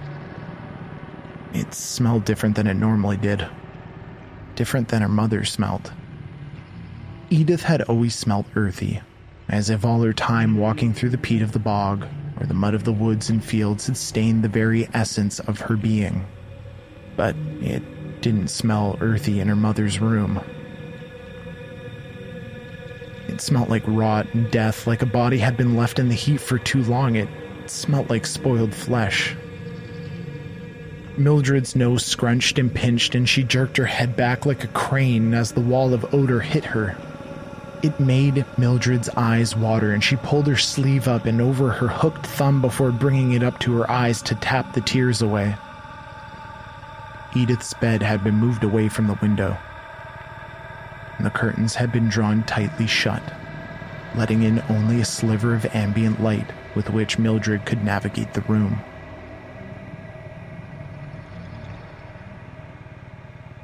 it 1.57 1.73
smelled 1.73 2.27
different 2.27 2.55
than 2.55 2.67
it 2.67 2.75
normally 2.75 3.17
did. 3.17 3.47
Different 4.57 4.89
than 4.89 5.01
her 5.01 5.09
mother 5.09 5.43
smelled. 5.45 5.91
Edith 7.31 7.63
had 7.63 7.81
always 7.83 8.15
smelled 8.15 8.45
earthy, 8.55 9.01
as 9.49 9.71
if 9.71 9.83
all 9.83 10.03
her 10.03 10.13
time 10.13 10.59
walking 10.59 10.93
through 10.93 11.09
the 11.09 11.19
peat 11.19 11.41
of 11.41 11.53
the 11.53 11.59
bog 11.59 12.07
or 12.39 12.47
the 12.47 12.55
mud 12.55 12.75
of 12.75 12.85
the 12.85 12.93
woods 12.93 13.31
and 13.31 13.45
fields 13.45 13.87
had 13.87 13.97
stained 13.97 14.45
the 14.45 14.49
very 14.49 14.89
essence 14.95 15.41
of 15.41 15.61
her 15.61 15.77
being. 15.77 16.27
But 17.17 17.35
it 17.61 17.83
didn't 18.21 18.49
smell 18.49 18.99
earthy 19.01 19.41
in 19.41 19.49
her 19.49 19.57
mother's 19.57 20.01
room. 20.01 20.41
It 23.29 23.41
smelled 23.41 23.69
like 23.69 23.83
rot 23.87 24.27
and 24.35 24.51
death, 24.51 24.87
like 24.87 25.03
a 25.03 25.07
body 25.07 25.39
had 25.39 25.57
been 25.57 25.77
left 25.77 25.99
in 25.99 26.09
the 26.09 26.15
heat 26.15 26.41
for 26.41 26.59
too 26.59 26.83
long. 26.85 27.17
It 27.17 27.29
smelled 27.67 28.11
like 28.11 28.27
spoiled 28.27 28.75
flesh. 28.75 29.37
Mildred's 31.19 31.75
nose 31.75 32.05
scrunched 32.05 32.59
and 32.59 32.73
pinched, 32.75 33.15
and 33.15 33.29
she 33.29 33.43
jerked 33.43 33.79
her 33.79 33.87
head 33.87 34.17
back 34.17 34.45
like 34.45 34.65
a 34.65 34.69
crane 34.69 35.33
as 35.35 35.53
the 35.53 35.61
wall 35.61 35.95
of 35.95 36.15
odor 36.15 36.41
hit 36.41 36.65
her. 36.65 36.97
It 37.87 38.01
made 38.01 38.45
Mildred's 38.59 39.09
eyes 39.11 39.55
water, 39.55 39.93
and 39.93 40.03
she 40.03 40.17
pulled 40.17 40.49
her 40.49 40.57
sleeve 40.57 41.07
up 41.07 41.25
and 41.25 41.41
over 41.41 41.71
her 41.71 41.87
hooked 41.87 42.27
thumb 42.27 42.61
before 42.61 42.91
bringing 42.91 43.31
it 43.31 43.45
up 43.45 43.61
to 43.61 43.77
her 43.79 43.89
eyes 43.89 44.21
to 44.23 44.35
tap 44.35 44.73
the 44.73 44.81
tears 44.81 45.23
away. 45.23 45.55
Edith's 47.37 47.75
bed 47.75 48.03
had 48.03 48.25
been 48.25 48.35
moved 48.35 48.65
away 48.65 48.89
from 48.89 49.07
the 49.07 49.17
window, 49.23 49.57
and 51.17 51.25
the 51.25 51.31
curtains 51.31 51.77
had 51.77 51.93
been 51.93 52.09
drawn 52.09 52.43
tightly 52.43 52.89
shut, 52.89 53.23
letting 54.17 54.43
in 54.43 54.65
only 54.69 55.01
a 55.01 55.05
sliver 55.05 55.55
of 55.55 55.65
ambient 55.67 56.21
light 56.21 56.51
with 56.75 56.91
which 56.91 57.21
Mildred 57.21 57.65
could 57.67 57.85
navigate 57.85 58.35
the 58.35 58.41
room. 58.41 58.81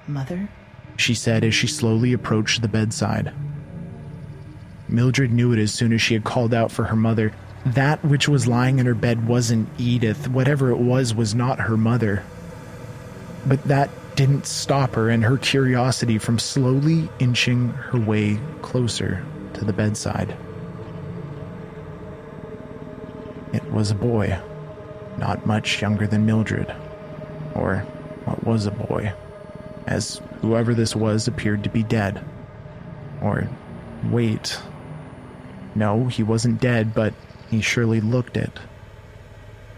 Mother? 0.07 0.49
She 0.97 1.14
said 1.14 1.43
as 1.43 1.57
she 1.57 1.67
slowly 1.67 2.12
approached 2.12 2.62
the 2.62 2.69
bedside. 2.69 3.33
Mildred 4.89 5.33
knew 5.33 5.53
it 5.53 5.59
as 5.59 5.73
soon 5.73 5.93
as 5.93 6.03
she 6.03 6.15
had 6.15 6.25
called 6.25 6.53
out 6.53 6.71
for 6.71 6.85
her 6.85 6.97
mother. 6.97 7.33
That 7.65 8.05
which 8.05 8.29
was 8.29 8.47
lying 8.47 8.79
in 8.79 8.87
her 8.87 8.95
bed 8.95 9.27
wasn't 9.27 9.69
Edith. 9.79 10.29
Whatever 10.29 10.71
it 10.71 10.79
was 10.79 11.15
was 11.15 11.35
not 11.35 11.61
her 11.61 11.77
mother. 11.77 12.25
But 13.47 13.62
that 13.65 13.91
didn't 14.17 14.47
stop 14.47 14.95
her 14.95 15.09
and 15.09 15.25
her 15.25 15.39
curiosity 15.39 16.19
from 16.19 16.39
slowly 16.39 17.09
inching 17.19 17.71
her 17.71 17.99
way 17.99 18.39
closer 18.61 19.25
to 19.55 19.65
the 19.65 19.73
bedside. 19.73 20.37
It 23.53 23.65
was 23.71 23.91
a 23.91 23.95
boy, 23.95 24.39
not 25.19 25.47
much 25.47 25.81
younger 25.81 26.07
than 26.07 26.27
Mildred. 26.27 26.75
Or 27.55 27.79
what 28.25 28.45
was 28.45 28.67
a 28.67 28.71
boy? 28.71 29.12
as 29.87 30.21
whoever 30.41 30.75
this 30.75 30.95
was 30.95 31.29
appeared 31.29 31.65
to 31.65 31.71
be 31.71 31.83
dead. 31.83 32.25
Or, 33.21 33.49
wait. 34.05 34.59
No, 35.75 36.07
he 36.07 36.23
wasn't 36.23 36.61
dead, 36.61 36.95
but 36.95 37.14
he 37.50 37.61
surely 37.61 38.00
looked 38.00 38.37
it. 38.37 38.59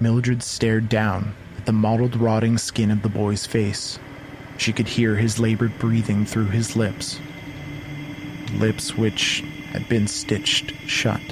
Mildred 0.01 0.43
stared 0.43 0.89
down 0.89 1.35
at 1.57 1.67
the 1.67 1.73
mottled, 1.73 2.17
rotting 2.17 2.59
skin 2.59 2.91
of 2.91 3.03
the 3.03 3.09
boy's 3.09 3.47
face. 3.47 3.99
She 4.57 4.73
could 4.73 4.89
hear 4.89 5.17
his 5.17 5.39
labored 5.39 5.79
breathing 5.79 6.25
through 6.25 6.47
his 6.47 6.77
lips. 6.77 7.21
Lips 8.55 8.97
which 8.97 9.43
had 9.73 9.89
been 9.89 10.07
stitched 10.07 10.73
shut, 10.87 11.23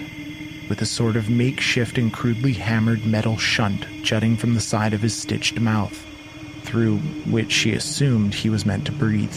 with 0.68 0.80
a 0.82 0.86
sort 0.86 1.16
of 1.16 1.30
makeshift 1.30 1.98
and 1.98 2.12
crudely 2.12 2.52
hammered 2.52 3.04
metal 3.04 3.36
shunt 3.36 3.86
jutting 4.02 4.36
from 4.36 4.54
the 4.54 4.60
side 4.60 4.92
of 4.92 5.02
his 5.02 5.14
stitched 5.14 5.60
mouth 5.60 6.06
through 6.64 6.98
which 7.28 7.52
she 7.52 7.72
assumed 7.72 8.34
he 8.34 8.48
was 8.48 8.64
meant 8.64 8.86
to 8.86 8.92
breathe. 8.92 9.36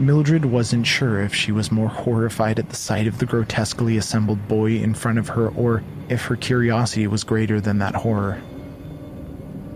Mildred 0.00 0.46
wasn't 0.46 0.86
sure 0.86 1.20
if 1.20 1.34
she 1.34 1.52
was 1.52 1.70
more 1.70 1.90
horrified 1.90 2.58
at 2.58 2.70
the 2.70 2.74
sight 2.74 3.06
of 3.06 3.18
the 3.18 3.26
grotesquely 3.26 3.98
assembled 3.98 4.48
boy 4.48 4.76
in 4.76 4.94
front 4.94 5.18
of 5.18 5.28
her 5.28 5.48
or 5.48 5.82
if 6.08 6.24
her 6.24 6.36
curiosity 6.36 7.06
was 7.06 7.22
greater 7.22 7.60
than 7.60 7.80
that 7.80 7.94
horror. 7.94 8.40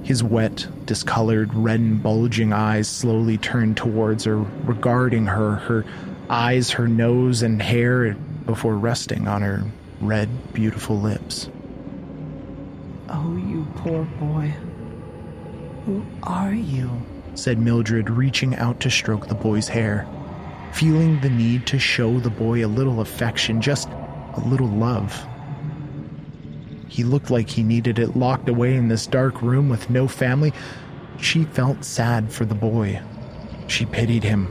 His 0.02 0.24
wet, 0.24 0.66
discolored, 0.86 1.52
red 1.52 1.80
and 1.80 2.02
bulging 2.02 2.54
eyes 2.54 2.88
slowly 2.88 3.36
turned 3.36 3.76
towards 3.76 4.24
her, 4.24 4.38
regarding 4.38 5.26
her, 5.26 5.56
her 5.56 5.84
eyes, 6.30 6.70
her 6.70 6.88
nose, 6.88 7.42
and 7.42 7.60
hair 7.60 8.14
before 8.46 8.78
resting 8.78 9.28
on 9.28 9.42
her 9.42 9.62
red, 10.00 10.54
beautiful 10.54 10.98
lips. 10.98 11.50
Oh, 13.10 13.36
you 13.36 13.66
poor 13.76 14.04
boy. 14.18 14.54
Who 15.84 16.02
are 16.22 16.54
you? 16.54 17.02
Said 17.34 17.58
Mildred, 17.58 18.10
reaching 18.10 18.54
out 18.56 18.80
to 18.80 18.90
stroke 18.90 19.26
the 19.26 19.34
boy's 19.34 19.68
hair, 19.68 20.06
feeling 20.72 21.20
the 21.20 21.30
need 21.30 21.66
to 21.66 21.78
show 21.78 22.18
the 22.18 22.30
boy 22.30 22.64
a 22.64 22.68
little 22.68 23.00
affection, 23.00 23.60
just 23.60 23.88
a 24.34 24.40
little 24.46 24.68
love. 24.68 25.26
He 26.88 27.04
looked 27.04 27.30
like 27.30 27.48
he 27.50 27.62
needed 27.62 27.98
it 27.98 28.16
locked 28.16 28.48
away 28.48 28.74
in 28.74 28.88
this 28.88 29.06
dark 29.06 29.42
room 29.42 29.68
with 29.68 29.90
no 29.90 30.06
family. 30.06 30.52
She 31.20 31.44
felt 31.44 31.84
sad 31.84 32.32
for 32.32 32.44
the 32.44 32.54
boy. 32.54 33.00
She 33.66 33.86
pitied 33.86 34.22
him, 34.22 34.46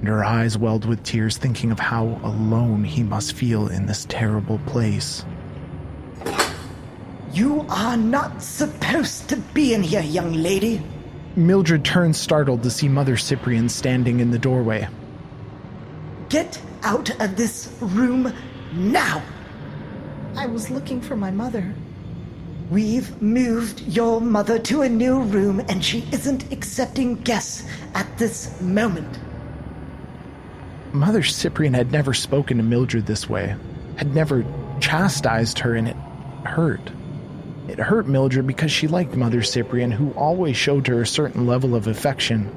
and 0.00 0.08
her 0.08 0.24
eyes 0.24 0.58
welled 0.58 0.86
with 0.86 1.04
tears, 1.04 1.36
thinking 1.36 1.70
of 1.70 1.78
how 1.78 2.20
alone 2.24 2.84
he 2.84 3.02
must 3.02 3.34
feel 3.34 3.68
in 3.68 3.86
this 3.86 4.06
terrible 4.08 4.58
place. 4.66 5.24
You 7.32 7.64
are 7.68 7.96
not 7.96 8.42
supposed 8.42 9.28
to 9.28 9.36
be 9.36 9.74
in 9.74 9.82
here, 9.82 10.02
young 10.02 10.32
lady. 10.32 10.82
Mildred 11.38 11.84
turned 11.84 12.16
startled 12.16 12.64
to 12.64 12.70
see 12.70 12.88
Mother 12.88 13.16
Cyprian 13.16 13.68
standing 13.68 14.18
in 14.18 14.32
the 14.32 14.40
doorway. 14.40 14.88
Get 16.28 16.60
out 16.82 17.10
of 17.20 17.36
this 17.36 17.72
room 17.80 18.32
now! 18.72 19.22
I 20.36 20.46
was 20.46 20.68
looking 20.68 21.00
for 21.00 21.14
my 21.14 21.30
mother. 21.30 21.72
We've 22.70 23.22
moved 23.22 23.82
your 23.82 24.20
mother 24.20 24.58
to 24.58 24.82
a 24.82 24.88
new 24.88 25.20
room 25.20 25.60
and 25.68 25.84
she 25.84 26.06
isn't 26.10 26.52
accepting 26.52 27.14
guests 27.14 27.64
at 27.94 28.18
this 28.18 28.60
moment. 28.60 29.18
Mother 30.92 31.22
Cyprian 31.22 31.74
had 31.74 31.92
never 31.92 32.14
spoken 32.14 32.56
to 32.56 32.64
Mildred 32.64 33.06
this 33.06 33.28
way, 33.28 33.54
had 33.96 34.12
never 34.12 34.44
chastised 34.80 35.60
her, 35.60 35.76
and 35.76 35.88
it 35.88 35.96
hurt. 36.44 36.90
It 37.68 37.78
hurt 37.78 38.08
Mildred 38.08 38.46
because 38.46 38.72
she 38.72 38.88
liked 38.88 39.14
Mother 39.14 39.42
Cyprian, 39.42 39.90
who 39.90 40.10
always 40.12 40.56
showed 40.56 40.86
her 40.86 41.02
a 41.02 41.06
certain 41.06 41.46
level 41.46 41.74
of 41.74 41.86
affection. 41.86 42.50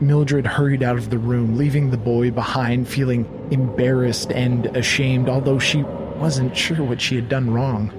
Mildred 0.00 0.46
hurried 0.46 0.82
out 0.82 0.96
of 0.96 1.10
the 1.10 1.18
room, 1.18 1.58
leaving 1.58 1.90
the 1.90 1.98
boy 1.98 2.30
behind, 2.30 2.88
feeling 2.88 3.26
embarrassed 3.50 4.32
and 4.32 4.74
ashamed, 4.74 5.28
although 5.28 5.58
she 5.58 5.82
wasn't 5.82 6.56
sure 6.56 6.82
what 6.82 7.00
she 7.00 7.14
had 7.14 7.28
done 7.28 7.52
wrong. 7.52 7.92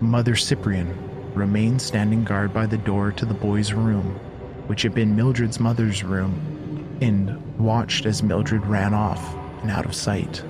Mother 0.00 0.34
Cyprian 0.34 0.98
remained 1.34 1.80
standing 1.80 2.24
guard 2.24 2.52
by 2.52 2.66
the 2.66 2.78
door 2.78 3.12
to 3.12 3.24
the 3.24 3.34
boy's 3.34 3.72
room, 3.72 4.18
which 4.66 4.82
had 4.82 4.94
been 4.94 5.14
Mildred's 5.14 5.60
mother's 5.60 6.02
room, 6.02 6.98
and 7.00 7.40
watched 7.56 8.04
as 8.04 8.22
Mildred 8.24 8.66
ran 8.66 8.94
off 8.94 9.34
and 9.62 9.70
out 9.70 9.84
of 9.84 9.94
sight. 9.94 10.42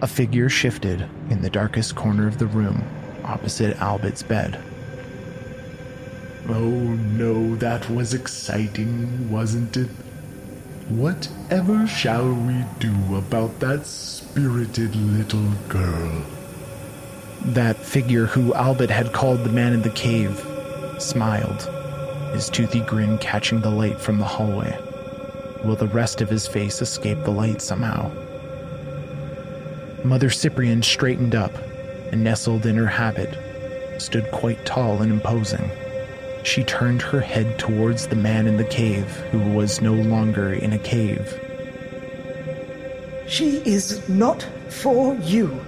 A 0.00 0.06
figure 0.06 0.48
shifted 0.48 1.08
in 1.28 1.42
the 1.42 1.50
darkest 1.50 1.96
corner 1.96 2.28
of 2.28 2.38
the 2.38 2.46
room, 2.46 2.84
opposite 3.24 3.76
Albert's 3.78 4.22
bed. 4.22 4.60
Oh 6.48 6.70
no, 6.70 7.56
that 7.56 7.90
was 7.90 8.14
exciting, 8.14 9.28
wasn't 9.28 9.76
it? 9.76 9.88
Whatever 10.88 11.86
shall 11.88 12.32
we 12.32 12.64
do 12.78 13.16
about 13.16 13.58
that 13.58 13.86
spirited 13.86 14.94
little 14.94 15.50
girl? 15.68 16.22
That 17.44 17.76
figure 17.76 18.26
who 18.26 18.54
Albert 18.54 18.90
had 18.90 19.12
called 19.12 19.42
the 19.42 19.52
man 19.52 19.72
in 19.72 19.82
the 19.82 19.90
cave 19.90 20.40
smiled, 20.98 21.62
his 22.32 22.48
toothy 22.48 22.80
grin 22.80 23.18
catching 23.18 23.62
the 23.62 23.70
light 23.70 24.00
from 24.00 24.18
the 24.18 24.24
hallway, 24.24 24.78
Will 25.64 25.76
the 25.76 25.88
rest 25.88 26.20
of 26.20 26.30
his 26.30 26.46
face 26.46 26.80
escape 26.80 27.24
the 27.24 27.32
light 27.32 27.60
somehow. 27.60 28.12
Mother 30.08 30.30
Cyprian 30.30 30.82
straightened 30.82 31.34
up 31.34 31.52
and 32.10 32.24
nestled 32.24 32.64
in 32.64 32.76
her 32.76 32.86
habit, 32.86 33.36
stood 34.00 34.30
quite 34.30 34.64
tall 34.64 35.02
and 35.02 35.12
imposing. 35.12 35.70
She 36.44 36.64
turned 36.64 37.02
her 37.02 37.20
head 37.20 37.58
towards 37.58 38.06
the 38.06 38.16
man 38.16 38.46
in 38.46 38.56
the 38.56 38.64
cave 38.64 39.04
who 39.30 39.38
was 39.38 39.82
no 39.82 39.92
longer 39.92 40.54
in 40.54 40.72
a 40.72 40.78
cave. 40.78 41.38
She 43.26 43.58
is 43.66 44.08
not 44.08 44.48
for 44.70 45.14
you. 45.16 45.60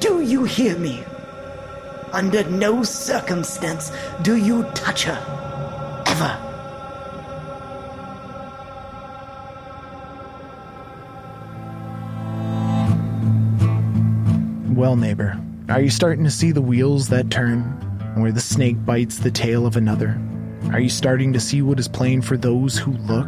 Do 0.00 0.22
you 0.22 0.42
hear 0.42 0.76
me? 0.76 1.04
Under 2.10 2.42
no 2.50 2.82
circumstance 2.82 3.92
do 4.22 4.34
you 4.34 4.64
touch 4.74 5.04
her. 5.04 6.02
Ever. 6.04 6.47
Well, 14.78 14.94
neighbor, 14.94 15.36
are 15.68 15.80
you 15.80 15.90
starting 15.90 16.22
to 16.22 16.30
see 16.30 16.52
the 16.52 16.62
wheels 16.62 17.08
that 17.08 17.30
turn, 17.30 17.62
where 18.14 18.30
the 18.30 18.40
snake 18.40 18.76
bites 18.86 19.18
the 19.18 19.28
tail 19.28 19.66
of 19.66 19.76
another? 19.76 20.16
Are 20.70 20.78
you 20.78 20.88
starting 20.88 21.32
to 21.32 21.40
see 21.40 21.62
what 21.62 21.80
is 21.80 21.88
playing 21.88 22.22
for 22.22 22.36
those 22.36 22.78
who 22.78 22.92
look? 22.92 23.26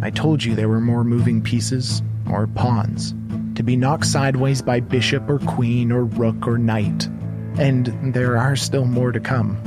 I 0.00 0.10
told 0.10 0.44
you 0.44 0.54
there 0.54 0.68
were 0.68 0.80
more 0.80 1.02
moving 1.02 1.42
pieces, 1.42 2.02
or 2.30 2.46
pawns, 2.46 3.16
to 3.56 3.64
be 3.64 3.74
knocked 3.74 4.06
sideways 4.06 4.62
by 4.62 4.78
bishop 4.78 5.28
or 5.28 5.40
queen 5.40 5.90
or 5.90 6.04
rook 6.04 6.46
or 6.46 6.56
knight, 6.56 7.06
and 7.58 8.14
there 8.14 8.38
are 8.38 8.54
still 8.54 8.84
more 8.84 9.10
to 9.10 9.18
come. 9.18 9.58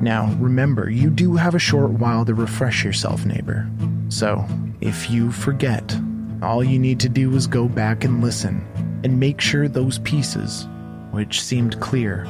Now, 0.00 0.34
remember, 0.40 0.88
you 0.88 1.10
do 1.10 1.36
have 1.36 1.54
a 1.54 1.58
short 1.58 1.90
while 1.90 2.24
to 2.24 2.32
refresh 2.32 2.82
yourself, 2.82 3.26
neighbor. 3.26 3.70
So, 4.08 4.42
if 4.80 5.10
you 5.10 5.30
forget, 5.30 6.00
all 6.40 6.64
you 6.64 6.78
need 6.78 6.98
to 7.00 7.10
do 7.10 7.36
is 7.36 7.46
go 7.46 7.68
back 7.68 8.04
and 8.04 8.24
listen, 8.24 8.66
and 9.04 9.20
make 9.20 9.40
sure 9.40 9.68
those 9.68 9.98
pieces, 10.00 10.68
which 11.10 11.40
seemed 11.42 11.80
clear, 11.80 12.26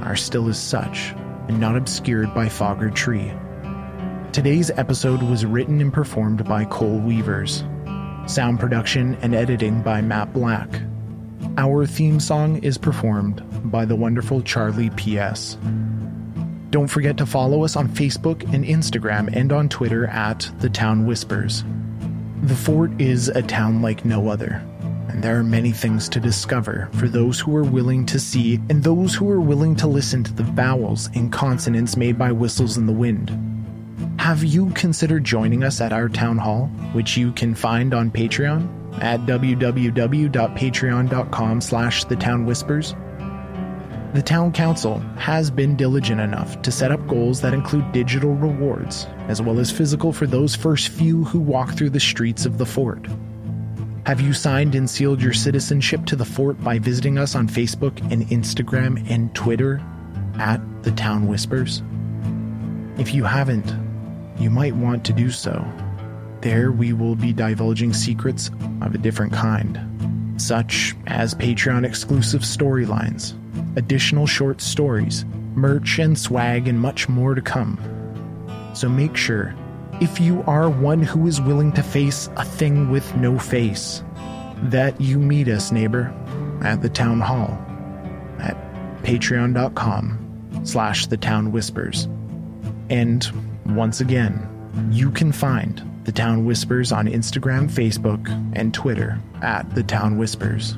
are 0.00 0.16
still 0.16 0.48
as 0.48 0.58
such 0.58 1.12
and 1.48 1.60
not 1.60 1.76
obscured 1.76 2.32
by 2.34 2.48
fog 2.48 2.82
or 2.82 2.90
tree. 2.90 3.32
Today's 4.32 4.70
episode 4.70 5.22
was 5.22 5.44
written 5.44 5.80
and 5.80 5.92
performed 5.92 6.44
by 6.44 6.64
Cole 6.64 6.98
Weavers. 6.98 7.64
Sound 8.26 8.60
production 8.60 9.16
and 9.16 9.34
editing 9.34 9.82
by 9.82 10.00
Matt 10.00 10.32
Black. 10.32 10.68
Our 11.58 11.84
theme 11.84 12.20
song 12.20 12.62
is 12.62 12.78
performed 12.78 13.42
by 13.70 13.84
the 13.84 13.96
wonderful 13.96 14.40
Charlie 14.42 14.90
P.S. 14.90 15.58
Don't 16.70 16.88
forget 16.88 17.18
to 17.18 17.26
follow 17.26 17.64
us 17.64 17.76
on 17.76 17.88
Facebook 17.88 18.42
and 18.54 18.64
Instagram 18.64 19.28
and 19.36 19.52
on 19.52 19.68
Twitter 19.68 20.06
at 20.06 20.50
The 20.60 20.70
Town 20.70 21.06
Whispers. 21.06 21.64
The 22.44 22.56
fort 22.56 22.98
is 22.98 23.28
a 23.28 23.42
town 23.42 23.82
like 23.82 24.06
no 24.06 24.28
other, 24.28 24.64
and 25.12 25.22
there 25.22 25.38
are 25.38 25.44
many 25.44 25.72
things 25.72 26.08
to 26.08 26.18
discover 26.18 26.88
for 26.94 27.06
those 27.06 27.38
who 27.38 27.54
are 27.54 27.62
willing 27.62 28.06
to 28.06 28.18
see 28.18 28.54
and 28.70 28.82
those 28.82 29.14
who 29.14 29.30
are 29.30 29.40
willing 29.40 29.76
to 29.76 29.86
listen 29.86 30.24
to 30.24 30.32
the 30.32 30.42
vowels 30.42 31.10
and 31.14 31.30
consonants 31.30 31.98
made 31.98 32.18
by 32.18 32.32
whistles 32.32 32.78
in 32.78 32.86
the 32.86 32.92
wind. 32.92 33.30
Have 34.18 34.42
you 34.42 34.70
considered 34.70 35.24
joining 35.24 35.62
us 35.64 35.82
at 35.82 35.92
our 35.92 36.08
town 36.08 36.38
hall, 36.38 36.68
which 36.92 37.16
you 37.16 37.32
can 37.32 37.54
find 37.54 37.92
on 37.92 38.10
Patreon 38.10 39.02
at 39.02 39.20
www.patreon.com 39.20 41.60
slash 41.60 42.04
the 42.04 42.16
town 42.16 42.46
whispers? 42.46 42.94
The 44.14 44.22
town 44.22 44.52
council 44.52 44.98
has 45.16 45.50
been 45.50 45.76
diligent 45.76 46.20
enough 46.20 46.62
to 46.62 46.70
set 46.70 46.92
up 46.92 47.06
goals 47.06 47.40
that 47.40 47.54
include 47.54 47.92
digital 47.92 48.34
rewards, 48.34 49.06
as 49.28 49.42
well 49.42 49.58
as 49.58 49.70
physical 49.70 50.12
for 50.12 50.26
those 50.26 50.54
first 50.54 50.88
few 50.88 51.24
who 51.24 51.40
walk 51.40 51.72
through 51.72 51.90
the 51.90 52.00
streets 52.00 52.46
of 52.46 52.58
the 52.58 52.66
fort. 52.66 53.06
Have 54.04 54.20
you 54.20 54.32
signed 54.32 54.74
and 54.74 54.90
sealed 54.90 55.22
your 55.22 55.32
citizenship 55.32 56.06
to 56.06 56.16
the 56.16 56.24
fort 56.24 56.60
by 56.60 56.80
visiting 56.80 57.18
us 57.18 57.36
on 57.36 57.46
Facebook 57.46 58.00
and 58.10 58.26
Instagram 58.30 59.08
and 59.08 59.32
Twitter 59.32 59.80
at 60.40 60.60
The 60.82 60.90
Town 60.90 61.28
Whispers? 61.28 61.84
If 62.98 63.14
you 63.14 63.22
haven't, 63.22 63.72
you 64.40 64.50
might 64.50 64.74
want 64.74 65.04
to 65.04 65.12
do 65.12 65.30
so. 65.30 65.64
There 66.40 66.72
we 66.72 66.92
will 66.92 67.14
be 67.14 67.32
divulging 67.32 67.92
secrets 67.92 68.50
of 68.80 68.92
a 68.92 68.98
different 68.98 69.32
kind, 69.32 69.78
such 70.36 70.96
as 71.06 71.36
Patreon 71.36 71.86
exclusive 71.86 72.40
storylines, 72.40 73.34
additional 73.76 74.26
short 74.26 74.60
stories, 74.60 75.24
merch 75.54 76.00
and 76.00 76.18
swag, 76.18 76.66
and 76.66 76.80
much 76.80 77.08
more 77.08 77.36
to 77.36 77.40
come. 77.40 77.78
So 78.74 78.88
make 78.88 79.16
sure 79.16 79.54
if 80.02 80.18
you 80.18 80.42
are 80.48 80.68
one 80.68 81.00
who 81.00 81.28
is 81.28 81.40
willing 81.40 81.70
to 81.70 81.82
face 81.82 82.28
a 82.36 82.44
thing 82.44 82.90
with 82.90 83.14
no 83.14 83.38
face, 83.38 84.02
that 84.64 85.00
you 85.00 85.16
meet 85.16 85.46
us, 85.46 85.70
neighbor, 85.70 86.12
at 86.60 86.82
the 86.82 86.88
town 86.88 87.20
hall 87.20 87.56
at 88.40 88.56
patreon.com 89.04 90.60
slash 90.64 91.06
the 91.06 91.16
town 91.16 91.52
whispers. 91.52 92.08
And 92.90 93.24
once 93.64 94.00
again, 94.00 94.44
you 94.90 95.12
can 95.12 95.30
find 95.30 95.80
the 96.02 96.10
Town 96.10 96.44
Whispers 96.44 96.90
on 96.90 97.06
Instagram, 97.06 97.70
Facebook, 97.70 98.26
and 98.56 98.74
Twitter 98.74 99.20
at 99.40 99.72
the 99.76 99.84
Town 99.84 100.18
Whispers. 100.18 100.76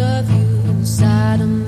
of 0.00 0.30
you 0.30 0.70
inside 0.70 1.40
of 1.40 1.48
my 1.48 1.67